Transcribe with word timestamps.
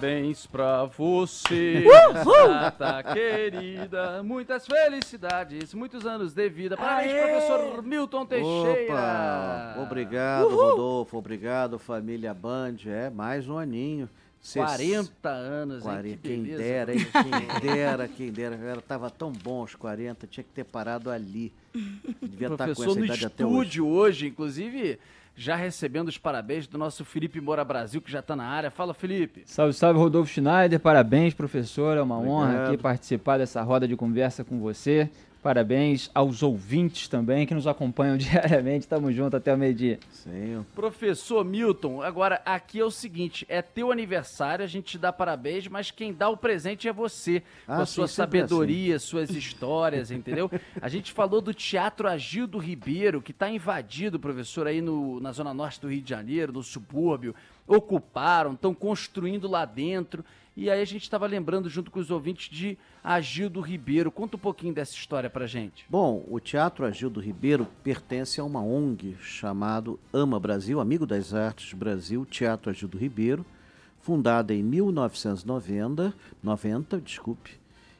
Parabéns 0.00 0.46
pra 0.46 0.86
você, 0.86 1.84
data 2.24 3.02
querida. 3.12 4.22
Muitas 4.22 4.66
felicidades, 4.66 5.74
muitos 5.74 6.06
anos 6.06 6.32
de 6.32 6.48
vida. 6.48 6.74
Parabéns, 6.74 7.12
Aê! 7.12 7.20
professor 7.20 7.82
Milton 7.82 8.24
Teixeira. 8.24 8.94
Opa! 8.94 9.82
Obrigado, 9.82 10.48
Rodolfo. 10.48 11.18
Obrigado, 11.18 11.78
família 11.78 12.32
Band. 12.32 12.76
É, 12.86 13.10
mais 13.10 13.46
um 13.46 13.58
aninho. 13.58 14.08
Ses- 14.40 14.64
40 14.64 15.28
anos, 15.28 15.76
hein? 15.84 15.90
40, 15.90 16.16
Que 16.16 16.28
quem 16.28 16.42
beleza. 16.44 16.62
dera, 16.62 16.94
hein? 16.94 17.06
Quem 17.60 17.60
dera, 17.74 18.08
quem 18.08 18.32
dera. 18.32 18.56
Era, 18.56 18.80
tava 18.80 19.10
tão 19.10 19.30
bom 19.30 19.64
os 19.64 19.74
40, 19.74 20.26
tinha 20.26 20.42
que 20.42 20.50
ter 20.50 20.64
parado 20.64 21.10
ali. 21.10 21.52
Devia 22.22 22.48
estar 22.48 22.56
com 22.68 22.74
Professor 22.74 22.90
essa 22.92 22.98
no 23.00 23.04
idade 23.04 23.26
até 23.26 23.44
hoje. 23.44 23.52
estúdio 23.54 23.86
hoje. 23.86 24.26
inclusive, 24.28 24.98
já 25.36 25.56
recebendo 25.56 26.08
os 26.08 26.18
parabéns 26.18 26.66
do 26.66 26.76
nosso 26.76 27.04
Felipe 27.04 27.40
Moura 27.40 27.64
Brasil, 27.64 28.00
que 28.00 28.10
já 28.10 28.20
tá 28.20 28.36
na 28.36 28.44
área. 28.44 28.70
Fala, 28.70 28.92
Felipe. 28.92 29.42
Salve, 29.46 29.72
salve, 29.72 29.98
Rodolfo 29.98 30.30
Schneider. 30.30 30.78
Parabéns, 30.78 31.34
professor. 31.34 31.96
É 31.96 32.02
uma 32.02 32.18
honra 32.18 32.44
Obrigado. 32.46 32.68
aqui 32.68 32.82
participar 32.82 33.38
dessa 33.38 33.62
roda 33.62 33.88
de 33.88 33.96
conversa 33.96 34.44
com 34.44 34.58
você. 34.60 35.10
Parabéns 35.42 36.10
aos 36.14 36.42
ouvintes 36.42 37.08
também 37.08 37.46
que 37.46 37.54
nos 37.54 37.66
acompanham 37.66 38.16
diariamente. 38.18 38.86
Tamo 38.86 39.10
junto 39.10 39.36
até 39.36 39.54
o 39.54 39.58
meio-dia. 39.58 39.98
Sim. 40.10 40.64
Professor 40.74 41.42
Milton, 41.44 42.02
agora 42.02 42.42
aqui 42.44 42.78
é 42.78 42.84
o 42.84 42.90
seguinte, 42.90 43.46
é 43.48 43.62
teu 43.62 43.90
aniversário, 43.90 44.62
a 44.64 44.68
gente 44.68 44.84
te 44.92 44.98
dá 44.98 45.10
parabéns, 45.12 45.66
mas 45.66 45.90
quem 45.90 46.12
dá 46.12 46.28
o 46.28 46.36
presente 46.36 46.86
é 46.88 46.92
você, 46.92 47.40
com 47.66 47.72
Ah, 47.72 47.82
a 47.82 47.86
sua 47.86 48.06
sim, 48.06 48.14
sempre 48.16 48.40
sabedoria, 48.40 48.98
suas 48.98 49.30
histórias, 49.30 50.10
entendeu? 50.10 50.50
A 50.80 50.88
gente 50.88 51.10
falou 51.12 51.40
do 51.40 51.54
Teatro 51.54 52.06
Agildo 52.06 52.58
Ribeiro, 52.58 53.22
que 53.22 53.30
está 53.30 53.48
invadido, 53.48 54.20
professor, 54.20 54.66
aí 54.66 54.82
no, 54.82 55.20
na 55.20 55.32
zona 55.32 55.54
norte 55.54 55.80
do 55.80 55.88
Rio 55.88 56.02
de 56.02 56.10
Janeiro, 56.10 56.52
no 56.52 56.62
subúrbio, 56.62 57.34
ocuparam, 57.70 58.54
estão 58.54 58.74
construindo 58.74 59.48
lá 59.48 59.64
dentro, 59.64 60.24
e 60.56 60.68
aí 60.68 60.82
a 60.82 60.84
gente 60.84 61.02
estava 61.02 61.26
lembrando 61.26 61.68
junto 61.68 61.90
com 61.90 62.00
os 62.00 62.10
ouvintes 62.10 62.50
de 62.50 62.76
Agildo 63.02 63.60
Ribeiro. 63.60 64.10
Conta 64.10 64.36
um 64.36 64.40
pouquinho 64.40 64.74
dessa 64.74 64.92
história 64.92 65.30
pra 65.30 65.46
gente. 65.46 65.86
Bom, 65.88 66.24
o 66.28 66.40
Teatro 66.40 66.84
Agildo 66.84 67.20
Ribeiro 67.20 67.68
pertence 67.84 68.40
a 68.40 68.44
uma 68.44 68.60
ONG 68.60 69.16
chamado 69.20 69.98
Ama 70.12 70.40
Brasil, 70.40 70.80
Amigo 70.80 71.06
das 71.06 71.32
Artes 71.32 71.72
Brasil, 71.72 72.26
Teatro 72.26 72.68
Agildo 72.68 72.98
Ribeiro, 72.98 73.46
fundada 74.00 74.52
em 74.52 74.62
1990, 74.62 76.12
90, 76.42 77.00
desculpe. 77.00 77.52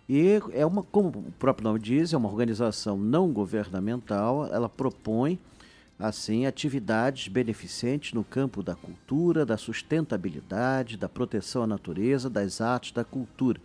E 0.09 0.41
é 0.53 0.67
uma, 0.67 0.83
como 0.83 1.09
o 1.09 1.33
próprio 1.39 1.69
nome 1.69 1.79
diz, 1.79 2.13
é 2.13 2.17
uma 2.17 2.29
organização 2.29 2.99
não 2.99 3.31
governamental, 3.33 4.49
ela 4.53 4.69
propõe 4.69 5.39
assim 6.01 6.47
atividades 6.47 7.29
beneficentes 7.29 8.15
no 8.15 8.25
campo 8.25 8.63
da 8.63 8.75
cultura, 8.75 9.45
da 9.45 9.59
sustentabilidade, 9.59 10.97
da 10.97 11.09
proteção 11.09 11.63
à 11.63 11.67
natureza, 11.67 12.31
das 12.31 12.63
artes, 12.63 12.93
da 12.93 13.05
cultura. 13.05 13.61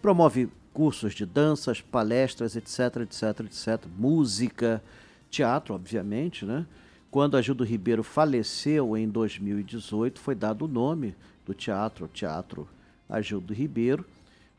Promove 0.00 0.48
cursos 0.72 1.12
de 1.12 1.26
danças, 1.26 1.80
palestras, 1.80 2.54
etc, 2.54 3.02
etc, 3.02 3.40
etc, 3.40 3.86
música, 3.98 4.82
teatro, 5.28 5.74
obviamente, 5.74 6.44
né? 6.44 6.64
Quando 7.10 7.36
a 7.36 7.42
Gildo 7.42 7.64
Ribeiro 7.64 8.02
faleceu 8.02 8.96
em 8.96 9.06
2018, 9.06 10.18
foi 10.18 10.34
dado 10.34 10.64
o 10.64 10.68
nome 10.68 11.14
do 11.44 11.52
teatro, 11.52 12.08
Teatro 12.08 12.66
Agildo 13.08 13.52
Ribeiro, 13.52 14.06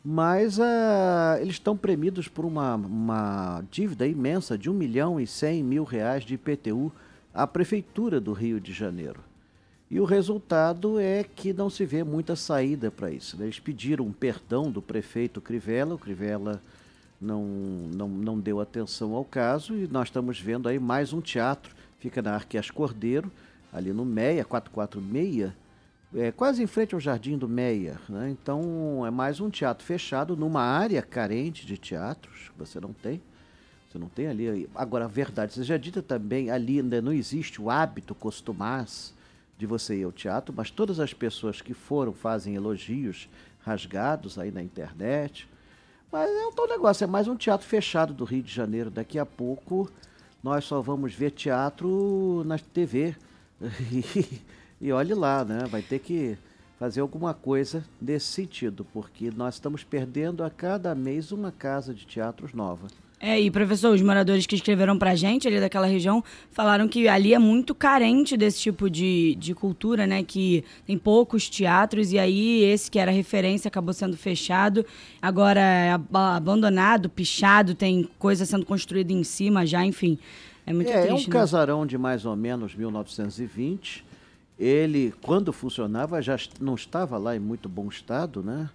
mas 0.06 0.60
ah, 0.60 1.38
eles 1.40 1.56
estão 1.56 1.76
premidos 1.76 2.28
por 2.28 2.46
uma, 2.46 2.76
uma 2.76 3.64
dívida 3.72 4.06
imensa 4.06 4.56
de 4.56 4.70
1 4.70 4.74
milhão 4.74 5.20
e 5.20 5.26
100 5.26 5.64
mil 5.64 5.84
reais 5.84 6.24
de 6.24 6.36
IPTU 6.36 6.92
à 7.34 7.48
Prefeitura 7.48 8.20
do 8.20 8.34
Rio 8.34 8.60
de 8.60 8.72
Janeiro. 8.72 9.20
E 9.90 10.00
o 10.00 10.06
resultado 10.06 11.00
é 11.00 11.24
que 11.24 11.54
não 11.54 11.70
se 11.70 11.86
vê 11.86 12.04
muita 12.04 12.36
saída 12.36 12.90
para 12.90 13.12
isso. 13.12 13.38
né? 13.38 13.46
Eles 13.46 13.60
pediram 13.60 14.06
um 14.06 14.12
perdão 14.12 14.72
do 14.72 14.82
prefeito 14.82 15.42
Crivella, 15.42 15.96
o 15.96 16.00
Crivella 16.00 16.62
não, 17.20 17.44
não, 17.94 18.08
não 18.08 18.40
deu 18.40 18.60
atenção 18.60 19.14
ao 19.14 19.24
caso, 19.24 19.76
e 19.76 19.88
nós 19.88 20.08
estamos 20.08 20.40
vendo 20.40 20.68
aí 20.68 20.80
mais 20.80 21.14
um 21.14 21.22
teatro, 21.22 21.76
fica 22.00 22.22
na 22.22 22.34
Arqueas 22.34 22.70
Cordeiro, 22.70 23.32
ali 23.72 23.94
no 23.94 24.06
Meia, 24.06 24.44
446, 24.44 25.52
é, 26.16 26.32
quase 26.32 26.62
em 26.62 26.68
frente 26.68 26.94
ao 26.94 27.00
Jardim 27.00 27.38
do 27.38 27.48
Meia. 27.48 28.00
Né? 28.08 28.30
Então 28.30 29.06
é 29.06 29.10
mais 29.10 29.40
um 29.40 29.50
teatro 29.50 29.86
fechado 29.86 30.36
numa 30.36 30.62
área 30.62 31.02
carente 31.02 31.66
de 31.66 31.78
teatros, 31.78 32.52
você 32.58 32.80
não 32.80 32.94
tem. 32.94 33.22
Você 33.94 34.00
não 34.00 34.10
tem 34.10 34.26
ali. 34.26 34.68
Agora, 34.74 35.06
a 35.06 35.08
verdade 35.08 35.54
seja 35.54 35.78
dita 35.78 36.02
também, 36.02 36.50
ali 36.50 36.80
ainda 36.80 37.00
não 37.00 37.14
existe 37.14 37.62
o 37.62 37.70
hábito 37.70 38.16
costumaz 38.16 39.14
de 39.56 39.68
você 39.68 40.00
ir 40.00 40.04
ao 40.04 40.12
teatro, 40.12 40.52
mas 40.52 40.72
todas 40.72 41.00
as 41.00 41.14
pessoas 41.14 41.62
que 41.62 41.76
foram 41.76 42.12
fazem 42.12 42.56
elogios 42.56 43.30
rasgados 43.62 44.40
aí 44.40 44.50
na 44.50 44.64
internet. 44.64 45.48
Mas 46.12 46.28
é 46.28 46.48
um 46.48 46.52
tal 46.52 46.68
negócio, 46.68 47.04
é 47.04 47.08
mais 47.08 47.28
um 47.28 47.36
teatro 47.36 47.68
fechado 47.68 48.16
do 48.16 48.26
Rio 48.26 48.42
de 48.42 48.52
Janeiro. 48.52 48.90
Daqui 48.90 49.20
a 49.20 49.28
pouco 49.28 49.88
nós 50.42 50.66
só 50.66 50.82
vamos 50.82 51.14
ver 51.14 51.30
teatro 51.30 52.44
na 52.46 52.58
TV. 52.58 53.16
E, 54.82 54.88
e 54.88 54.92
olhe 54.92 55.14
lá, 55.14 55.46
né? 55.46 55.66
Vai 55.70 55.82
ter 55.82 56.00
que 56.00 56.38
fazer 56.84 57.00
alguma 57.00 57.34
coisa 57.34 57.82
nesse 58.02 58.26
sentido, 58.26 58.86
porque 58.92 59.32
nós 59.34 59.54
estamos 59.54 59.86
perdendo 59.86 60.44
a 60.44 60.50
cada 60.50 60.94
mês 60.94 61.32
uma 61.32 61.50
casa 61.50 61.94
de 61.94 62.06
teatros 62.06 62.54
nova. 62.54 62.88
É, 63.22 63.40
e 63.40 63.50
professor, 63.50 63.94
os 63.96 64.02
moradores 64.02 64.46
que 64.46 64.54
escreveram 64.54 65.00
pra 65.00 65.16
gente 65.16 65.48
ali 65.48 65.62
daquela 65.62 65.88
região 65.88 66.22
falaram 66.52 66.86
que 66.90 67.08
ali 67.08 67.34
é 67.34 67.40
muito 67.40 67.74
carente 67.74 68.36
desse 68.36 68.60
tipo 68.60 68.90
de, 68.90 69.34
de 69.36 69.56
cultura, 69.56 70.06
né? 70.06 70.24
Que 70.24 70.66
tem 70.86 70.98
poucos 70.98 71.48
teatros 71.50 72.12
e 72.12 72.20
aí 72.20 72.66
esse 72.66 72.92
que 72.92 73.00
era 73.00 73.12
referência 73.12 73.70
acabou 73.70 73.94
sendo 73.94 74.18
fechado. 74.18 74.86
Agora 75.22 75.62
é 75.62 75.92
ab- 75.94 76.14
abandonado, 76.14 77.10
pichado, 77.10 77.74
tem 77.76 78.10
coisa 78.20 78.46
sendo 78.46 78.66
construída 78.66 79.14
em 79.14 79.24
cima 79.24 79.66
já, 79.66 79.86
enfim. 79.86 80.20
É 80.66 80.74
muito 80.74 80.92
é, 80.92 80.96
é 80.96 81.08
triste, 81.08 81.30
um 81.30 81.34
né? 81.34 81.40
casarão 81.40 81.86
de 81.86 81.98
mais 81.98 82.26
ou 82.26 82.36
menos 82.36 82.76
1920. 82.76 84.04
Ele, 84.60 85.14
quando 85.22 85.52
funcionava, 85.52 86.22
já 86.22 86.38
não 86.60 86.76
estava 86.76 87.18
lá 87.18 87.36
em 87.36 87.40
muito 87.40 87.68
bom 87.68 87.88
estado, 87.88 88.44
né? 88.44 88.70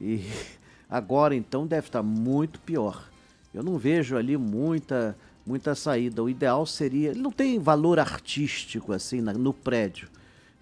E 0.00 0.24
agora 0.88 1.34
então 1.34 1.66
deve 1.66 1.88
estar 1.88 2.02
muito 2.02 2.58
pior. 2.60 3.08
Eu 3.52 3.62
não 3.62 3.76
vejo 3.78 4.16
ali 4.16 4.36
muita 4.36 5.16
muita 5.46 5.74
saída. 5.74 6.22
O 6.22 6.28
ideal 6.28 6.64
seria, 6.64 7.10
ele 7.10 7.20
não 7.20 7.32
tem 7.32 7.58
valor 7.58 7.98
artístico 7.98 8.92
assim 8.92 9.20
na- 9.20 9.32
no 9.32 9.52
prédio. 9.52 10.08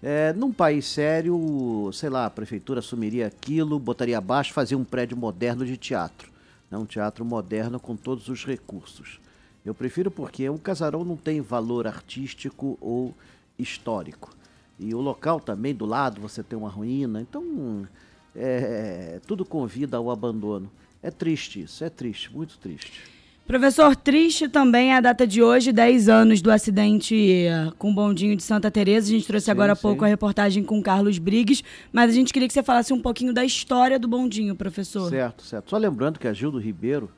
É, 0.01 0.31
num 0.33 0.51
país 0.51 0.85
sério, 0.87 1.89
sei 1.93 2.09
lá, 2.09 2.25
a 2.25 2.29
prefeitura 2.29 2.79
assumiria 2.79 3.27
aquilo, 3.27 3.77
botaria 3.77 4.17
abaixo, 4.17 4.53
fazia 4.53 4.77
um 4.77 4.83
prédio 4.85 5.17
moderno 5.17 5.65
de 5.65 5.75
teatro. 5.77 6.31
Né? 6.71 6.77
Um 6.77 6.85
teatro 6.85 7.23
moderno 7.25 7.79
com 7.79 7.95
todos 7.95 8.29
os 8.29 8.45
recursos. 8.45 9.19
Eu 9.65 9.75
prefiro 9.75 10.09
porque 10.09 10.49
o 10.49 10.57
casarão 10.57 11.03
não 11.03 11.17
tem 11.17 11.41
valor 11.41 11.85
artístico 11.85 12.77
ou 12.79 13.13
histórico. 13.59 14.31
E 14.79 14.95
o 14.95 15.01
local 15.01 15.39
também, 15.39 15.75
do 15.75 15.85
lado, 15.85 16.21
você 16.21 16.41
tem 16.41 16.57
uma 16.57 16.69
ruína. 16.69 17.21
Então, 17.21 17.87
é, 18.35 19.19
tudo 19.27 19.43
convida 19.43 19.97
ao 19.97 20.09
abandono. 20.09 20.71
É 21.01 21.11
triste 21.11 21.61
isso, 21.61 21.83
é 21.83 21.89
triste, 21.89 22.33
muito 22.33 22.57
triste. 22.57 23.19
Professor, 23.49 23.95
triste 23.95 24.47
também 24.47 24.91
é 24.91 24.97
a 24.97 25.01
data 25.01 25.25
de 25.25 25.41
hoje, 25.41 25.71
10 25.71 26.07
anos 26.07 26.39
do 26.39 26.51
acidente 26.51 27.15
eh, 27.15 27.71
com 27.79 27.89
o 27.89 27.93
bondinho 27.95 28.35
de 28.35 28.43
Santa 28.43 28.69
Teresa. 28.69 29.07
A 29.07 29.09
gente 29.09 29.25
trouxe 29.25 29.45
Sim, 29.45 29.51
agora 29.51 29.71
há 29.71 29.75
sim. 29.75 29.81
pouco 29.81 30.05
a 30.05 30.07
reportagem 30.07 30.63
com 30.63 30.79
Carlos 30.83 31.17
Briggs, 31.17 31.63
mas 31.91 32.11
a 32.11 32.13
gente 32.13 32.31
queria 32.31 32.47
que 32.47 32.53
você 32.53 32.61
falasse 32.61 32.93
um 32.93 33.01
pouquinho 33.01 33.33
da 33.33 33.43
história 33.43 33.97
do 33.97 34.07
bondinho, 34.07 34.55
professor. 34.55 35.09
Certo, 35.09 35.41
certo. 35.41 35.71
Só 35.71 35.77
lembrando 35.77 36.19
que 36.19 36.27
a 36.27 36.33
Gildo 36.33 36.59
Ribeiro 36.59 37.09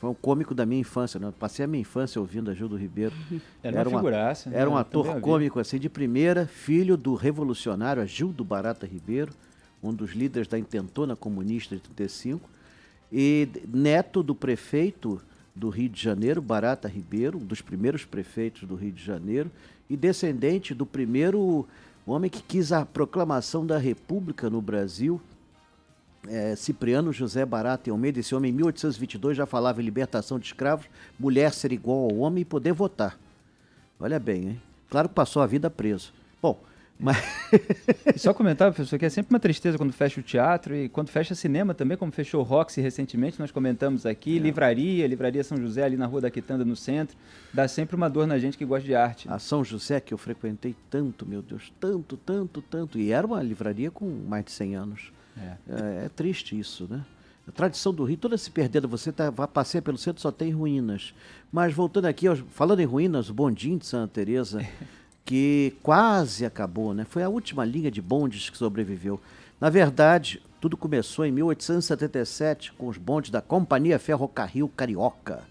foi 0.00 0.08
um 0.08 0.14
cômico 0.14 0.54
da 0.54 0.64
minha 0.64 0.80
infância, 0.80 1.20
né? 1.20 1.30
Passei 1.38 1.62
a 1.62 1.68
minha 1.68 1.82
infância 1.82 2.18
ouvindo 2.18 2.50
a 2.50 2.54
Gildo 2.54 2.74
Ribeiro. 2.74 3.14
Era 3.62 3.86
uma 3.86 3.98
figuraça, 3.98 4.48
né? 4.48 4.58
Era 4.58 4.70
um 4.70 4.76
ator 4.76 5.20
cômico 5.20 5.60
assim 5.60 5.78
de 5.78 5.90
primeira, 5.90 6.46
filho 6.46 6.96
do 6.96 7.14
revolucionário 7.14 8.02
Agildo 8.02 8.42
Barata 8.42 8.86
Ribeiro, 8.86 9.30
um 9.82 9.92
dos 9.92 10.12
líderes 10.12 10.48
da 10.48 10.58
intentona 10.58 11.14
comunista 11.14 11.76
de 11.76 11.82
35, 11.82 12.48
e 13.12 13.46
neto 13.68 14.22
do 14.22 14.34
prefeito 14.34 15.20
do 15.54 15.68
Rio 15.68 15.90
de 15.90 16.02
Janeiro, 16.02 16.40
Barata 16.40 16.88
Ribeiro, 16.88 17.36
um 17.36 17.44
dos 17.44 17.60
primeiros 17.60 18.02
prefeitos 18.02 18.66
do 18.66 18.76
Rio 18.76 18.92
de 18.92 19.04
Janeiro, 19.04 19.50
e 19.90 19.98
descendente 19.98 20.72
do 20.72 20.86
primeiro 20.86 21.68
homem 22.06 22.30
que 22.30 22.42
quis 22.42 22.72
a 22.72 22.86
proclamação 22.86 23.66
da 23.66 23.76
República 23.76 24.48
no 24.48 24.62
Brasil, 24.62 25.20
é, 26.28 26.54
Cipriano 26.56 27.12
José 27.12 27.44
Barata 27.44 27.88
e 27.88 27.92
Almeida, 27.92 28.20
esse 28.20 28.34
homem 28.34 28.50
em 28.50 28.54
1822 28.54 29.36
já 29.36 29.46
falava 29.46 29.80
em 29.80 29.84
libertação 29.84 30.38
de 30.38 30.46
escravos, 30.46 30.86
mulher 31.18 31.52
ser 31.52 31.72
igual 31.72 32.10
ao 32.10 32.16
homem 32.18 32.42
e 32.42 32.44
poder 32.44 32.72
votar. 32.72 33.18
Olha 33.98 34.18
bem, 34.18 34.48
hein? 34.48 34.62
Claro 34.88 35.08
que 35.08 35.14
passou 35.14 35.42
a 35.42 35.46
vida 35.46 35.70
preso. 35.70 36.12
Bom, 36.42 36.60
Mas... 37.00 37.16
E 38.14 38.18
só 38.18 38.34
comentar, 38.34 38.70
professor, 38.70 38.98
que 38.98 39.06
é 39.06 39.08
sempre 39.08 39.32
uma 39.32 39.40
tristeza 39.40 39.78
quando 39.78 39.92
fecha 39.92 40.20
o 40.20 40.22
teatro 40.22 40.76
e 40.76 40.88
quando 40.88 41.08
fecha 41.08 41.34
cinema 41.34 41.72
também, 41.72 41.96
como 41.96 42.12
fechou 42.12 42.42
o 42.42 42.44
Roxy 42.44 42.80
recentemente, 42.82 43.40
nós 43.40 43.50
comentamos 43.50 44.04
aqui, 44.04 44.36
é. 44.36 44.38
livraria, 44.38 45.06
livraria 45.06 45.42
São 45.42 45.56
José 45.56 45.82
ali 45.82 45.96
na 45.96 46.04
Rua 46.04 46.20
da 46.20 46.30
Quitanda, 46.30 46.64
no 46.64 46.76
centro, 46.76 47.16
dá 47.54 47.66
sempre 47.66 47.96
uma 47.96 48.10
dor 48.10 48.26
na 48.26 48.38
gente 48.38 48.58
que 48.58 48.64
gosta 48.66 48.84
de 48.84 48.94
arte. 48.94 49.26
A 49.30 49.38
São 49.38 49.64
José 49.64 49.98
que 49.98 50.12
eu 50.12 50.18
frequentei 50.18 50.76
tanto, 50.90 51.24
meu 51.24 51.40
Deus, 51.40 51.72
tanto, 51.80 52.18
tanto, 52.18 52.60
tanto, 52.60 52.98
e 52.98 53.10
era 53.10 53.26
uma 53.26 53.42
livraria 53.42 53.90
com 53.90 54.04
mais 54.28 54.44
de 54.44 54.52
100 54.52 54.74
anos. 54.74 55.12
É, 55.40 55.56
é, 55.68 56.04
é 56.06 56.08
triste 56.08 56.58
isso, 56.58 56.86
né? 56.88 57.04
A 57.48 57.52
tradição 57.52 57.92
do 57.92 58.04
Rio, 58.04 58.16
toda 58.16 58.38
se 58.38 58.50
perdendo, 58.50 58.86
você 58.86 59.10
tá, 59.10 59.30
vai 59.30 59.48
passear 59.48 59.82
pelo 59.82 59.98
centro, 59.98 60.22
só 60.22 60.30
tem 60.30 60.52
ruínas. 60.52 61.12
Mas 61.50 61.74
voltando 61.74 62.04
aqui, 62.04 62.26
falando 62.50 62.80
em 62.80 62.84
ruínas, 62.84 63.28
o 63.28 63.34
bondinho 63.34 63.78
de 63.78 63.86
Santa 63.86 64.12
Teresa 64.14 64.64
que 65.24 65.74
quase 65.82 66.44
acabou, 66.44 66.94
né? 66.94 67.04
Foi 67.08 67.22
a 67.22 67.28
última 67.28 67.64
linha 67.64 67.90
de 67.90 68.00
bondes 68.00 68.50
que 68.50 68.56
sobreviveu. 68.56 69.20
Na 69.60 69.68
verdade, 69.68 70.40
tudo 70.60 70.76
começou 70.76 71.24
em 71.24 71.32
1877 71.32 72.72
com 72.72 72.86
os 72.86 72.96
bondes 72.96 73.30
da 73.30 73.40
Companhia 73.40 73.98
Ferrocarril 73.98 74.68
Carioca. 74.68 75.42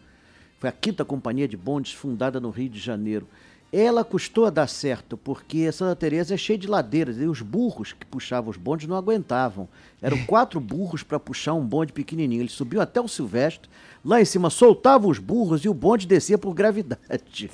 Foi 0.59 0.69
a 0.69 0.73
quinta 0.73 1.03
companhia 1.05 1.47
de 1.47 1.57
bondes 1.57 1.93
fundada 1.93 2.39
no 2.39 2.49
Rio 2.49 2.69
de 2.69 2.79
Janeiro. 2.79 3.27
Ela 3.71 4.03
custou 4.03 4.45
a 4.45 4.49
dar 4.49 4.67
certo, 4.67 5.15
porque 5.15 5.71
Santa 5.71 5.95
Teresa 5.95 6.33
é 6.33 6.37
cheia 6.37 6.57
de 6.57 6.67
ladeiras 6.67 7.17
e 7.17 7.25
os 7.25 7.41
burros 7.41 7.93
que 7.93 8.05
puxavam 8.05 8.49
os 8.49 8.57
bondes 8.57 8.87
não 8.87 8.95
aguentavam. 8.95 9.67
Eram 10.01 10.25
quatro 10.25 10.59
burros 10.59 11.03
para 11.03 11.19
puxar 11.19 11.53
um 11.53 11.65
bonde 11.65 11.91
pequenininho. 11.91 12.41
Eles 12.41 12.53
subiam 12.53 12.81
até 12.81 13.01
o 13.01 13.07
Silvestre, 13.07 13.69
lá 14.03 14.21
em 14.21 14.25
cima 14.25 14.49
soltavam 14.49 15.09
os 15.09 15.19
burros 15.19 15.65
e 15.65 15.69
o 15.69 15.73
bonde 15.73 16.07
descia 16.07 16.37
por 16.37 16.53
gravidade. 16.53 17.51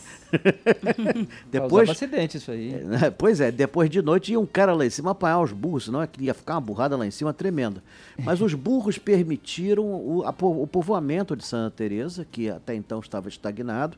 depois 1.49 1.89
acidente 1.89 2.37
isso 2.37 2.51
aí. 2.51 2.73
É, 3.03 3.09
pois 3.09 3.41
é, 3.41 3.51
depois 3.51 3.89
de 3.89 4.01
noite 4.01 4.31
ia 4.31 4.39
um 4.39 4.45
cara 4.45 4.73
lá 4.73 4.85
em 4.85 4.89
cima 4.89 5.11
apanhar 5.11 5.41
os 5.41 5.51
burros, 5.51 5.85
senão 5.85 6.07
ia 6.19 6.33
ficar 6.33 6.55
uma 6.55 6.61
burrada 6.61 6.95
lá 6.95 7.05
em 7.05 7.11
cima 7.11 7.33
tremenda. 7.33 7.81
Mas 8.17 8.41
os 8.41 8.53
burros 8.53 8.99
permitiram 8.99 9.83
o, 9.83 10.23
a, 10.23 10.29
o 10.29 10.67
povoamento 10.67 11.35
de 11.35 11.43
Santa 11.43 11.75
Teresa, 11.75 12.27
que 12.31 12.49
até 12.49 12.75
então 12.75 12.99
estava 12.99 13.27
estagnado. 13.27 13.97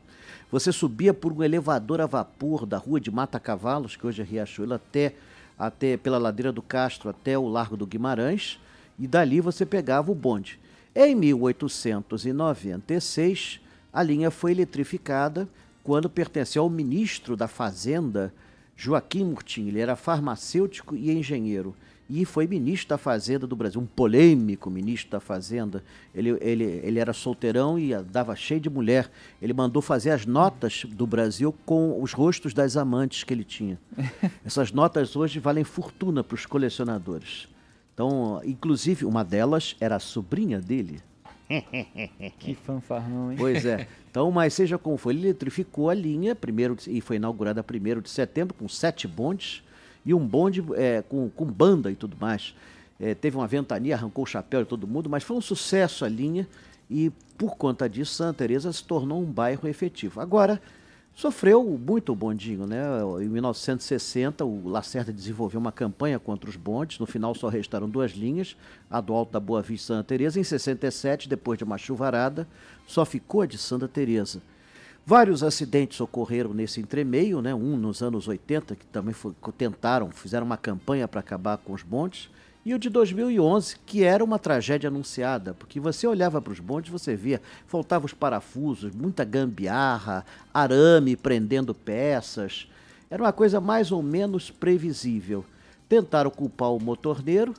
Você 0.50 0.72
subia 0.72 1.12
por 1.12 1.32
um 1.32 1.42
elevador 1.42 2.00
a 2.00 2.06
vapor 2.06 2.64
da 2.64 2.78
rua 2.78 2.98
de 2.98 3.10
Mata 3.10 3.38
Cavalos, 3.38 3.96
que 3.96 4.06
hoje 4.06 4.22
é 4.22 4.24
Riachuelo, 4.24 4.72
até 4.72 5.14
até 5.58 5.96
pela 5.96 6.18
ladeira 6.18 6.52
do 6.52 6.62
Castro 6.62 7.10
até 7.10 7.36
o 7.36 7.48
Largo 7.48 7.76
do 7.76 7.84
Guimarães, 7.86 8.60
e 8.98 9.06
dali 9.06 9.40
você 9.40 9.66
pegava 9.66 10.12
o 10.12 10.14
bonde. 10.14 10.60
Em 10.94 11.14
1896, 11.14 13.60
a 13.92 14.02
linha 14.02 14.30
foi 14.30 14.52
eletrificada 14.52 15.48
quando 15.82 16.10
pertenceu 16.10 16.62
ao 16.62 16.70
ministro 16.70 17.36
da 17.36 17.48
Fazenda, 17.48 18.32
Joaquim 18.76 19.24
Murtim. 19.24 19.68
Ele 19.68 19.80
era 19.80 19.96
farmacêutico 19.96 20.94
e 20.94 21.10
engenheiro 21.10 21.74
e 22.08 22.24
foi 22.24 22.46
ministro 22.46 22.88
da 22.88 22.98
Fazenda 22.98 23.46
do 23.46 23.54
Brasil, 23.54 23.80
um 23.80 23.86
polêmico 23.86 24.70
ministro 24.70 25.10
da 25.10 25.20
Fazenda. 25.20 25.84
Ele, 26.14 26.30
ele, 26.40 26.64
ele 26.64 26.98
era 26.98 27.12
solteirão 27.12 27.78
e 27.78 27.94
dava 28.02 28.34
cheio 28.34 28.60
de 28.60 28.70
mulher. 28.70 29.10
Ele 29.42 29.52
mandou 29.52 29.82
fazer 29.82 30.10
as 30.10 30.24
notas 30.24 30.84
do 30.88 31.06
Brasil 31.06 31.54
com 31.66 32.02
os 32.02 32.12
rostos 32.12 32.54
das 32.54 32.76
amantes 32.76 33.24
que 33.24 33.34
ele 33.34 33.44
tinha. 33.44 33.78
Essas 34.44 34.72
notas 34.72 35.14
hoje 35.16 35.38
valem 35.38 35.64
fortuna 35.64 36.24
para 36.24 36.34
os 36.34 36.46
colecionadores. 36.46 37.46
Então, 37.92 38.40
inclusive, 38.44 39.04
uma 39.04 39.22
delas 39.22 39.76
era 39.78 39.96
a 39.96 40.00
sobrinha 40.00 40.60
dele. 40.60 41.02
que 42.38 42.54
fanfarrão, 42.54 43.32
hein? 43.32 43.38
Pois 43.38 43.66
é. 43.66 43.86
Então, 44.10 44.30
mas 44.32 44.54
seja 44.54 44.78
como 44.78 44.96
foi, 44.96 45.12
ele 45.12 45.26
eletrificou 45.26 45.90
a 45.90 45.94
linha 45.94 46.34
primeiro, 46.34 46.76
e 46.88 47.00
foi 47.00 47.16
inaugurada 47.16 47.62
1 47.62 48.00
de 48.00 48.08
setembro, 48.08 48.54
com 48.54 48.66
sete 48.66 49.06
bondes 49.06 49.62
e 50.04 50.14
um 50.14 50.26
bonde 50.26 50.64
é, 50.74 51.02
com, 51.02 51.28
com 51.30 51.44
banda 51.44 51.90
e 51.90 51.94
tudo 51.94 52.16
mais. 52.18 52.54
É, 53.00 53.14
teve 53.14 53.36
uma 53.36 53.46
ventania, 53.46 53.94
arrancou 53.94 54.24
o 54.24 54.26
chapéu 54.26 54.62
de 54.62 54.68
todo 54.68 54.86
mundo, 54.86 55.08
mas 55.08 55.22
foi 55.22 55.36
um 55.36 55.40
sucesso 55.40 56.04
a 56.04 56.08
linha 56.08 56.48
e 56.90 57.12
por 57.36 57.56
conta 57.56 57.88
disso 57.88 58.14
Santa 58.14 58.38
Teresa 58.38 58.72
se 58.72 58.82
tornou 58.82 59.22
um 59.22 59.26
bairro 59.26 59.68
efetivo. 59.68 60.20
Agora, 60.20 60.60
sofreu 61.14 61.64
muito 61.64 62.12
o 62.12 62.16
bondinho, 62.16 62.66
né? 62.66 62.80
Em 63.20 63.28
1960, 63.28 64.44
o 64.44 64.68
Lacerda 64.68 65.12
desenvolveu 65.12 65.60
uma 65.60 65.72
campanha 65.72 66.18
contra 66.18 66.48
os 66.48 66.56
bondes, 66.56 66.98
no 66.98 67.06
final 67.06 67.34
só 67.34 67.48
restaram 67.48 67.88
duas 67.88 68.12
linhas, 68.12 68.56
a 68.90 69.00
do 69.00 69.12
Alto 69.12 69.32
da 69.32 69.40
Boa 69.40 69.60
Vista 69.60 69.92
e 69.92 69.96
Santa 69.96 70.04
Teresa. 70.04 70.40
Em 70.40 70.44
67, 70.44 71.28
depois 71.28 71.58
de 71.58 71.64
uma 71.64 71.76
chuvarada, 71.76 72.46
só 72.86 73.04
ficou 73.04 73.42
a 73.42 73.46
de 73.46 73.58
Santa 73.58 73.86
Teresa. 73.86 74.40
Vários 75.10 75.42
acidentes 75.42 75.98
ocorreram 76.02 76.52
nesse 76.52 76.82
entremeio, 76.82 77.40
né? 77.40 77.54
um 77.54 77.78
nos 77.78 78.02
anos 78.02 78.28
80, 78.28 78.76
que 78.76 78.84
também 78.84 79.14
foi, 79.14 79.32
tentaram, 79.56 80.10
fizeram 80.10 80.44
uma 80.44 80.58
campanha 80.58 81.08
para 81.08 81.20
acabar 81.20 81.56
com 81.56 81.72
os 81.72 81.82
bondes, 81.82 82.28
e 82.62 82.74
o 82.74 82.78
de 82.78 82.90
2011, 82.90 83.76
que 83.86 84.04
era 84.04 84.22
uma 84.22 84.38
tragédia 84.38 84.88
anunciada, 84.88 85.54
porque 85.54 85.80
você 85.80 86.06
olhava 86.06 86.42
para 86.42 86.52
os 86.52 86.60
bondes, 86.60 86.90
você 86.90 87.16
via, 87.16 87.40
faltavam 87.66 88.04
os 88.04 88.12
parafusos, 88.12 88.94
muita 88.94 89.24
gambiarra, 89.24 90.26
arame 90.52 91.16
prendendo 91.16 91.74
peças, 91.74 92.68
era 93.10 93.22
uma 93.22 93.32
coisa 93.32 93.62
mais 93.62 93.90
ou 93.90 94.02
menos 94.02 94.50
previsível. 94.50 95.42
Tentaram 95.88 96.30
culpar 96.30 96.70
o 96.70 96.78
motorneiro, 96.78 97.54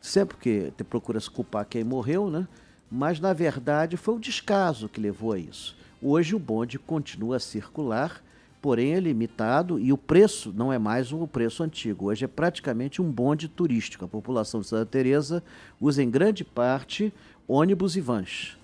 sempre 0.00 0.36
que 0.36 0.72
procura 0.82 1.20
se 1.20 1.30
culpar 1.30 1.66
quem 1.66 1.84
morreu, 1.84 2.28
né? 2.28 2.48
mas 2.90 3.20
na 3.20 3.32
verdade 3.32 3.96
foi 3.96 4.16
o 4.16 4.18
descaso 4.18 4.88
que 4.88 5.00
levou 5.00 5.34
a 5.34 5.38
isso. 5.38 5.78
Hoje 6.02 6.34
o 6.34 6.38
bonde 6.38 6.78
continua 6.78 7.36
a 7.36 7.40
circular, 7.40 8.24
porém 8.62 8.94
é 8.94 9.00
limitado 9.00 9.78
e 9.78 9.92
o 9.92 9.98
preço 9.98 10.50
não 10.56 10.72
é 10.72 10.78
mais 10.78 11.12
o 11.12 11.26
preço 11.26 11.62
antigo. 11.62 12.06
Hoje 12.06 12.24
é 12.24 12.28
praticamente 12.28 13.02
um 13.02 13.12
bonde 13.12 13.48
turístico. 13.48 14.06
A 14.06 14.08
população 14.08 14.60
de 14.60 14.66
Santa 14.66 14.86
Teresa 14.86 15.42
usa 15.78 16.02
em 16.02 16.10
grande 16.10 16.42
parte 16.42 17.12
ônibus 17.46 17.96
e 17.96 18.00
vans. 18.00 18.56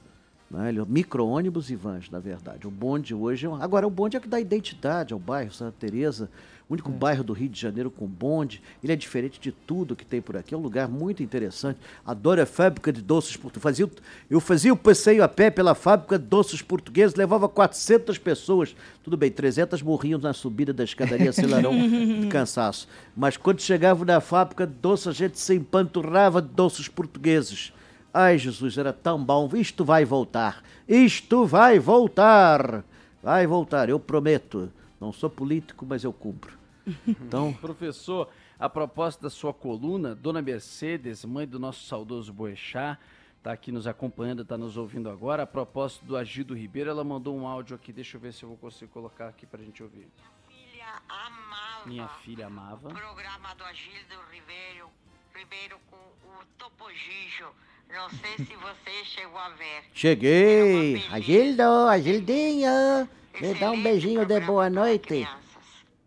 Né? 0.50 0.72
Micro-ônibus 0.86 1.70
e 1.70 1.76
vans, 1.76 2.10
na 2.10 2.18
verdade. 2.18 2.66
O 2.66 2.70
bonde 2.70 3.14
hoje 3.14 3.46
é 3.46 3.48
um... 3.48 3.54
Agora, 3.54 3.86
o 3.86 3.90
bonde 3.90 4.16
é 4.16 4.20
que 4.20 4.28
dá 4.28 4.40
identidade 4.40 5.12
ao 5.12 5.18
bairro 5.18 5.52
Santa 5.52 5.74
Teresa 5.78 6.30
o 6.68 6.72
único 6.72 6.90
é. 6.90 6.94
bairro 6.94 7.22
do 7.22 7.32
Rio 7.32 7.48
de 7.48 7.60
Janeiro 7.60 7.90
com 7.90 8.06
bonde. 8.06 8.60
Ele 8.82 8.92
é 8.92 8.96
diferente 8.96 9.38
de 9.40 9.52
tudo 9.52 9.94
que 9.94 10.04
tem 10.04 10.20
por 10.20 10.36
aqui. 10.36 10.52
É 10.52 10.56
um 10.56 10.60
lugar 10.60 10.88
muito 10.88 11.22
interessante. 11.22 11.78
Adoro 12.04 12.42
a 12.42 12.46
fábrica 12.46 12.92
de 12.92 13.00
doces 13.00 13.36
portugueses. 13.36 13.88
Eu 14.28 14.40
fazia 14.40 14.72
o 14.72 14.76
passeio 14.76 15.22
a 15.22 15.28
pé 15.28 15.48
pela 15.48 15.74
fábrica 15.74 16.18
de 16.18 16.24
doces 16.24 16.62
portugueses, 16.62 17.14
levava 17.14 17.48
400 17.48 18.18
pessoas. 18.18 18.74
Tudo 19.04 19.16
bem, 19.16 19.30
300 19.30 19.80
morriam 19.80 20.18
na 20.18 20.32
subida 20.32 20.72
da 20.72 20.82
escadaria 20.82 21.32
Celarão 21.32 21.72
de 22.20 22.26
cansaço. 22.26 22.88
Mas 23.16 23.36
quando 23.36 23.60
chegava 23.60 24.04
na 24.04 24.20
fábrica 24.20 24.66
de 24.66 24.74
doces, 24.74 25.06
a 25.06 25.12
gente 25.12 25.38
se 25.38 25.54
empanturrava 25.54 26.42
de 26.42 26.48
doces 26.48 26.88
portugueses. 26.88 27.72
Ai, 28.18 28.38
Jesus, 28.38 28.78
era 28.78 28.94
tão 28.94 29.22
bom. 29.22 29.46
Isto 29.54 29.84
vai 29.84 30.02
voltar. 30.02 30.64
Isto 30.88 31.44
vai 31.44 31.78
voltar. 31.78 32.82
Vai 33.22 33.46
voltar, 33.46 33.90
eu 33.90 34.00
prometo. 34.00 34.72
Não 34.98 35.12
sou 35.12 35.28
político, 35.28 35.84
mas 35.84 36.02
eu 36.02 36.14
cumpro. 36.14 36.58
Então, 37.06 37.52
professor, 37.52 38.30
a 38.58 38.70
propósito 38.70 39.24
da 39.24 39.28
sua 39.28 39.52
coluna, 39.52 40.14
Dona 40.14 40.40
Mercedes, 40.40 41.26
mãe 41.26 41.46
do 41.46 41.58
nosso 41.58 41.84
saudoso 41.84 42.32
Boechat, 42.32 42.98
está 43.36 43.52
aqui 43.52 43.70
nos 43.70 43.86
acompanhando, 43.86 44.40
está 44.40 44.56
nos 44.56 44.78
ouvindo 44.78 45.10
agora. 45.10 45.42
A 45.42 45.46
propósito 45.46 46.06
do 46.06 46.16
Agido 46.16 46.54
Ribeiro, 46.54 46.88
ela 46.88 47.04
mandou 47.04 47.36
um 47.36 47.46
áudio 47.46 47.76
aqui, 47.76 47.92
deixa 47.92 48.16
eu 48.16 48.20
ver 48.22 48.32
se 48.32 48.44
eu 48.44 48.48
vou 48.48 48.56
conseguir 48.56 48.90
colocar 48.92 49.28
aqui 49.28 49.44
para 49.44 49.60
a 49.60 49.64
gente 49.64 49.82
ouvir. 49.82 50.08
Minha 50.48 50.48
filha 50.48 51.02
amava. 51.06 51.86
Minha 51.86 52.08
filha 52.08 52.46
amava. 52.46 52.88
O 52.88 52.94
programa 52.94 53.54
do 53.56 53.64
Agildo 53.64 54.14
Ribeiro, 54.32 54.88
Ribeiro 55.34 55.78
com 55.90 55.96
o 55.96 56.46
Topo 56.56 56.90
Gijo. 56.94 57.52
Não 57.92 58.10
sei 58.10 58.44
se 58.44 58.54
você 58.56 59.04
chegou 59.04 59.38
a 59.38 59.48
ver. 59.50 59.84
Cheguei! 59.92 61.02
Agildo, 61.10 61.62
Agildinho! 61.62 63.08
Me 63.40 63.54
dá 63.54 63.70
um 63.70 63.82
beijinho 63.82 64.24
de 64.26 64.40
boa 64.40 64.68
noite. 64.68 65.26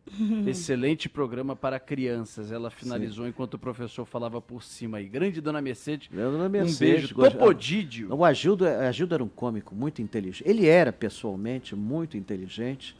Excelente 0.48 1.08
programa 1.08 1.56
para 1.56 1.80
crianças. 1.80 2.52
Ela 2.52 2.70
finalizou 2.70 3.26
Sim. 3.26 3.30
enquanto 3.30 3.54
o 3.54 3.60
professor 3.60 4.06
falava 4.06 4.42
por 4.42 4.64
cima 4.64 4.98
aí. 4.98 5.08
Grande 5.08 5.40
Dona 5.40 5.62
Mercedes. 5.62 6.10
Dona 6.12 6.50
Mercedes. 6.50 7.12
Um 7.12 7.16
beijo. 7.16 7.16
Topodídio. 7.16 8.14
O 8.14 8.26
Agildo, 8.26 8.68
Agildo 8.68 9.16
era 9.16 9.24
um 9.24 9.30
cômico 9.30 9.76
muito 9.76 10.02
inteligente. 10.02 10.44
Ele 10.50 10.68
era, 10.68 10.92
pessoalmente, 10.92 11.76
muito 11.76 12.18
inteligente. 12.18 12.96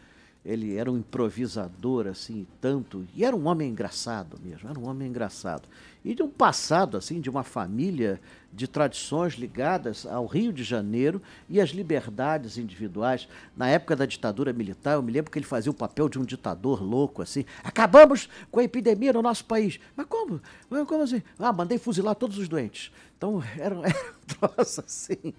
Ele 0.46 0.76
era 0.76 0.92
um 0.92 0.98
improvisador, 0.98 2.08
assim, 2.08 2.48
tanto. 2.62 3.06
E 3.14 3.26
era 3.26 3.36
um 3.36 3.48
homem 3.48 3.70
engraçado 3.70 4.40
mesmo. 4.44 4.70
Era 4.70 4.80
um 4.80 4.88
homem 4.88 5.10
engraçado 5.10 5.68
e 6.04 6.16
de 6.16 6.24
um 6.24 6.30
passado 6.30 6.98
assim 6.98 7.20
de 7.20 7.30
uma 7.30 7.44
família 7.44 8.22
de 8.52 8.68
tradições 8.68 9.34
ligadas 9.34 10.06
ao 10.06 10.26
Rio 10.26 10.52
de 10.52 10.64
Janeiro 10.64 11.22
e 11.48 11.60
às 11.62 11.70
liberdades 11.70 12.58
individuais. 12.58 13.28
Na 13.56 13.68
época 13.70 13.96
da 13.96 14.06
ditadura 14.06 14.52
militar, 14.52 14.94
eu 14.94 15.04
me 15.04 15.12
lembro 15.12 15.32
que 15.32 15.38
ele 15.38 15.46
fazia 15.46 15.72
o 15.72 15.76
papel 15.76 16.10
de 16.10 16.18
um 16.18 16.26
ditador 16.26 16.82
louco 16.82 17.22
assim. 17.22 17.46
Acabamos 17.64 18.30
com 18.50 18.60
a 18.60 18.64
epidemia 18.64 19.14
no 19.14 19.22
nosso 19.22 19.46
país. 19.46 19.80
Mas 19.96 20.08
como? 20.08 20.42
Como 20.88 21.04
assim? 21.04 21.22
Ah, 21.38 21.54
mandei 21.54 21.78
fuzilar 21.78 22.16
todos 22.16 22.38
os 22.38 22.48
doentes. 22.48 22.92
Então 23.18 23.44
era, 23.58 23.76
era 23.86 24.16
um 24.16 24.56
troço 24.56 24.82
assim. 24.82 25.34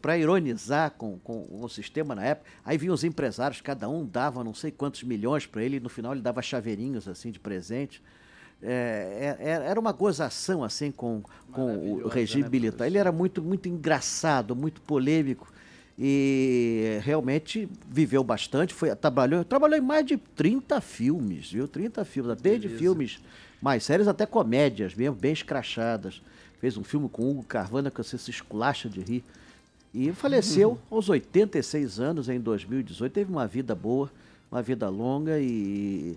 Para 0.00 0.16
ironizar 0.16 0.92
com, 0.92 1.18
com 1.18 1.46
o 1.50 1.68
sistema 1.68 2.14
na 2.14 2.24
época. 2.24 2.48
Aí 2.64 2.78
vinham 2.78 2.94
os 2.94 3.04
empresários, 3.04 3.60
cada 3.60 3.88
um 3.88 4.06
dava 4.06 4.42
não 4.42 4.54
sei 4.54 4.70
quantos 4.70 5.02
milhões 5.02 5.46
para 5.46 5.62
ele, 5.62 5.76
e 5.76 5.80
no 5.80 5.88
final 5.88 6.12
ele 6.12 6.22
dava 6.22 6.40
chaveirinhos 6.40 7.06
assim 7.06 7.30
de 7.30 7.38
presente. 7.38 8.02
É, 8.62 9.36
é, 9.40 9.50
era 9.50 9.78
uma 9.78 9.90
gozação 9.90 10.62
assim 10.62 10.90
com, 10.90 11.22
com 11.52 11.64
o 11.64 11.66
Maravilhosa, 11.66 12.14
regime 12.14 12.44
né, 12.44 12.48
militar. 12.48 12.86
Ele 12.86 12.98
era 12.98 13.10
muito, 13.10 13.42
muito 13.42 13.68
engraçado, 13.68 14.54
muito 14.54 14.80
polêmico 14.80 15.52
e 15.98 16.98
realmente 17.02 17.68
viveu 17.88 18.22
bastante. 18.24 18.72
Foi, 18.72 18.94
trabalhou, 18.94 19.44
trabalhou 19.44 19.76
em 19.76 19.82
mais 19.82 20.06
de 20.06 20.16
30 20.16 20.80
filmes, 20.80 21.52
viu? 21.52 21.68
30 21.68 22.04
filmes, 22.04 22.40
desde 22.40 22.68
Beleza. 22.68 22.78
filmes 22.78 23.20
mais 23.60 23.84
sérios 23.84 24.08
até 24.08 24.26
comédias 24.26 24.94
mesmo, 24.94 25.16
bem 25.16 25.32
escrachadas. 25.32 26.22
Fez 26.60 26.76
um 26.76 26.84
filme 26.84 27.08
com 27.08 27.28
Hugo 27.30 27.42
Carvana 27.42 27.90
que 27.90 27.98
você 27.98 28.16
se 28.16 28.30
esculacha 28.30 28.88
de 28.88 29.00
rir. 29.00 29.24
E 29.94 30.10
faleceu 30.12 30.78
aos 30.90 31.08
86 31.08 32.00
anos 32.00 32.28
em 32.28 32.40
2018. 32.40 33.12
Teve 33.12 33.30
uma 33.30 33.46
vida 33.46 33.74
boa, 33.74 34.10
uma 34.50 34.62
vida 34.62 34.88
longa 34.88 35.38
e 35.38 36.16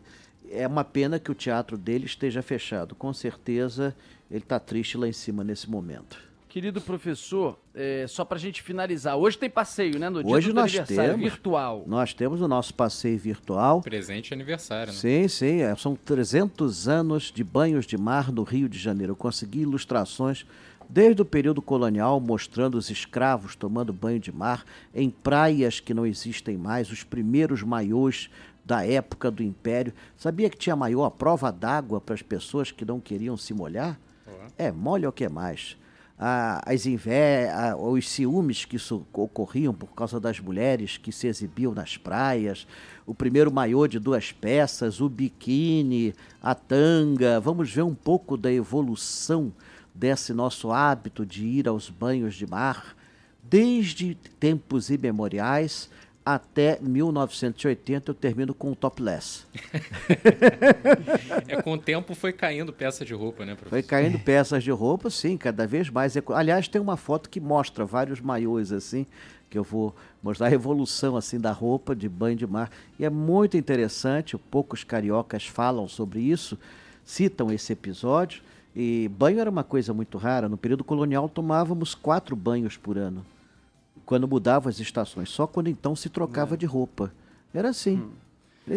é 0.49 0.65
uma 0.65 0.83
pena 0.83 1.19
que 1.19 1.31
o 1.31 1.35
teatro 1.35 1.77
dele 1.77 2.05
esteja 2.05 2.41
fechado. 2.41 2.95
Com 2.95 3.13
certeza 3.13 3.95
ele 4.31 4.43
está 4.43 4.59
triste 4.59 4.97
lá 4.97 5.07
em 5.07 5.13
cima 5.13 5.43
nesse 5.43 5.69
momento. 5.69 6.17
Querido 6.47 6.79
professor, 6.79 7.59
é, 7.73 8.05
só 8.07 8.23
pra 8.23 8.37
gente 8.37 8.63
finalizar, 8.63 9.17
hoje 9.17 9.37
tem 9.37 9.49
passeio, 9.49 9.99
né? 9.99 10.09
No 10.09 10.23
dia 10.23 10.33
Hoje 10.33 10.47
do 10.47 10.55
nós 10.55 10.71
aniversário 10.73 11.11
temos. 11.11 11.29
virtual. 11.29 11.83
Nós 11.85 12.13
temos 12.13 12.39
o 12.39 12.47
nosso 12.47 12.73
passeio 12.73 13.19
virtual. 13.19 13.81
Presente 13.81 14.33
aniversário, 14.33 14.93
né? 14.93 14.97
Sim, 14.97 15.27
sim, 15.27 15.61
é, 15.61 15.75
são 15.75 15.97
300 15.97 16.87
anos 16.87 17.23
de 17.29 17.43
banhos 17.43 17.85
de 17.85 17.97
mar 17.97 18.31
no 18.31 18.43
Rio 18.43 18.69
de 18.69 18.79
Janeiro. 18.79 19.11
Eu 19.11 19.17
consegui 19.17 19.63
ilustrações 19.63 20.45
desde 20.89 21.21
o 21.21 21.25
período 21.25 21.61
colonial 21.61 22.19
mostrando 22.19 22.75
os 22.75 22.89
escravos 22.89 23.55
tomando 23.55 23.93
banho 23.93 24.19
de 24.19 24.31
mar 24.31 24.65
em 24.93 25.09
praias 25.09 25.79
que 25.79 25.93
não 25.93 26.05
existem 26.05 26.57
mais, 26.57 26.91
os 26.91 27.03
primeiros 27.03 27.63
maiôs 27.63 28.29
da 28.65 28.85
época 28.85 29.29
do 29.29 29.43
Império. 29.43 29.93
Sabia 30.17 30.49
que 30.49 30.57
tinha 30.57 30.75
maiô 30.75 31.03
à 31.03 31.11
prova 31.11 31.51
d'água 31.51 32.01
para 32.01 32.15
as 32.15 32.21
pessoas 32.21 32.71
que 32.71 32.83
não 32.83 32.99
queriam 32.99 33.37
se 33.37 33.53
molhar? 33.53 33.99
É, 34.57 34.71
molha 34.71 35.09
o 35.09 35.11
que 35.11 35.29
mais. 35.29 35.77
Ah, 36.17 36.61
as 36.65 36.85
invé 36.85 37.51
ah, 37.51 37.75
os 37.75 38.09
ciúmes 38.09 38.63
que 38.63 38.77
isso 38.77 39.05
ocorriam 39.11 39.73
por 39.73 39.87
causa 39.93 40.17
das 40.17 40.39
mulheres 40.39 40.97
que 40.97 41.11
se 41.11 41.27
exibiam 41.27 41.73
nas 41.73 41.97
praias, 41.97 42.65
o 43.05 43.13
primeiro 43.13 43.51
maiô 43.51 43.85
de 43.85 43.99
duas 43.99 44.31
peças, 44.31 45.01
o 45.01 45.09
biquíni, 45.09 46.15
a 46.41 46.55
tanga. 46.55 47.39
Vamos 47.41 47.69
ver 47.69 47.81
um 47.81 47.93
pouco 47.93 48.37
da 48.37 48.51
evolução 48.51 49.51
desse 49.95 50.33
nosso 50.33 50.71
hábito 50.71 51.25
de 51.25 51.45
ir 51.45 51.67
aos 51.67 51.89
banhos 51.89 52.35
de 52.35 52.45
mar, 52.45 52.95
desde 53.41 54.15
tempos 54.39 54.89
imemoriais 54.89 55.89
até 56.25 56.79
1980 56.81 58.09
eu 58.09 58.15
termino 58.15 58.53
com 58.53 58.71
o 58.71 58.75
topless. 58.75 59.45
É, 61.47 61.61
com 61.61 61.73
o 61.73 61.77
tempo 61.77 62.15
foi 62.15 62.33
caindo 62.33 62.73
peça 62.73 63.05
de 63.05 63.13
roupa, 63.13 63.45
né, 63.45 63.53
professor? 63.53 63.69
Foi 63.69 63.83
caindo 63.83 64.17
peças 64.19 64.63
de 64.63 64.71
roupa, 64.71 65.09
sim, 65.09 65.37
cada 65.37 65.67
vez 65.67 65.89
mais. 65.89 66.15
eco- 66.15 66.33
Aliás, 66.33 66.67
tem 66.67 66.81
uma 66.81 66.97
foto 66.97 67.29
que 67.29 67.39
mostra 67.39 67.85
vários 67.85 68.19
maiôs 68.19 68.71
assim, 68.71 69.05
que 69.49 69.57
eu 69.57 69.63
vou 69.63 69.95
mostrar 70.23 70.47
a 70.47 70.51
evolução 70.51 71.15
assim 71.15 71.39
da 71.39 71.51
roupa 71.51 71.95
de 71.95 72.09
banho 72.09 72.35
de 72.35 72.47
mar. 72.47 72.71
E 72.99 73.05
é 73.05 73.09
muito 73.09 73.55
interessante, 73.57 74.37
poucos 74.37 74.83
cariocas 74.83 75.45
falam 75.45 75.87
sobre 75.87 76.19
isso, 76.19 76.57
citam 77.03 77.51
esse 77.51 77.71
episódio. 77.73 78.41
E 78.75 79.07
banho 79.07 79.39
era 79.39 79.49
uma 79.49 79.63
coisa 79.63 79.93
muito 79.93 80.17
rara. 80.17 80.49
No 80.49 80.57
período 80.57 80.83
colonial 80.83 81.29
tomávamos 81.29 81.95
quatro 81.95 82.35
banhos 82.35 82.75
por 82.75 82.97
ano. 82.97 83.25
Quando 84.05 84.27
mudavam 84.27 84.69
as 84.69 84.79
estações, 84.79 85.29
só 85.29 85.47
quando 85.47 85.69
então 85.69 85.95
se 85.95 86.09
trocava 86.09 86.57
de 86.57 86.65
roupa. 86.65 87.11
Era 87.53 87.69
assim. 87.69 88.11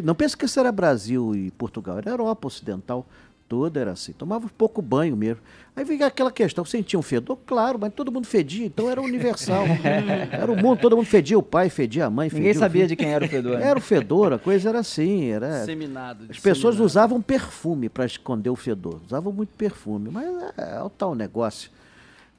Não 0.04 0.14
pensa 0.14 0.36
que 0.36 0.44
isso 0.44 0.60
era 0.60 0.70
Brasil 0.70 1.34
e 1.34 1.50
Portugal, 1.50 1.98
era 1.98 2.10
Europa 2.10 2.46
Ocidental 2.46 3.06
toda, 3.48 3.80
era 3.80 3.92
assim. 3.92 4.12
Tomava 4.12 4.48
pouco 4.56 4.82
banho 4.82 5.16
mesmo. 5.16 5.42
Aí 5.74 5.84
vinha 5.84 6.06
aquela 6.06 6.30
questão, 6.30 6.64
sentia 6.64 6.98
um 6.98 7.02
fedor? 7.02 7.38
Claro, 7.46 7.78
mas 7.80 7.92
todo 7.94 8.10
mundo 8.12 8.26
fedia, 8.26 8.66
então 8.66 8.90
era 8.90 9.00
universal. 9.00 9.64
era 10.30 10.50
o 10.50 10.56
mundo, 10.56 10.80
todo 10.80 10.96
mundo 10.96 11.06
fedia 11.06 11.38
o 11.38 11.42
pai, 11.42 11.70
fedia 11.70 12.06
a 12.06 12.10
mãe, 12.10 12.28
Ninguém 12.28 12.48
fedia 12.48 12.58
o 12.58 12.60
sabia 12.60 12.86
de 12.86 12.96
quem 12.96 13.12
era 13.12 13.24
o 13.24 13.28
fedor. 13.28 13.58
né? 13.58 13.66
Era 13.68 13.78
o 13.78 13.82
fedor, 13.82 14.32
a 14.32 14.38
coisa 14.38 14.68
era 14.68 14.80
assim, 14.80 15.30
era... 15.30 15.64
Seminado. 15.64 16.24
As 16.28 16.38
pessoas 16.38 16.74
disseminado. 16.74 16.84
usavam 16.84 17.22
perfume 17.22 17.88
para 17.88 18.04
esconder 18.04 18.50
o 18.50 18.56
fedor. 18.56 19.00
Usavam 19.06 19.32
muito 19.32 19.50
perfume, 19.56 20.10
mas 20.10 20.26
é, 20.58 20.76
é 20.76 20.82
o 20.82 20.90
tal 20.90 21.14
negócio. 21.14 21.70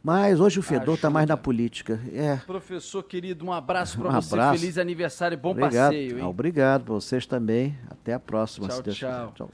Mas 0.02 0.40
hoje 0.40 0.60
o 0.60 0.64
fedor 0.64 0.96
está 0.96 1.10
mais 1.10 1.28
na 1.28 1.36
política. 1.36 2.00
É. 2.14 2.38
Professor 2.48 3.04
querido, 3.04 3.46
um 3.46 3.52
abraço 3.52 3.98
pra 4.00 4.10
Um 4.10 4.14
você. 4.22 4.34
abraço. 4.34 4.60
Feliz 4.60 4.78
aniversário 4.78 5.36
e 5.36 5.38
bom 5.38 5.52
obrigado. 5.52 5.92
passeio, 5.92 6.20
hein? 6.20 6.24
Obrigado 6.26 6.84
para 6.86 6.94
vocês 6.94 7.26
também. 7.26 7.76
Até 7.90 8.14
a 8.14 8.20
próxima. 8.20 8.68
Tchau, 8.68 8.78
se 8.78 8.84
Deus 8.84 8.98
tchau. 8.98 9.34
tchau. 9.36 9.50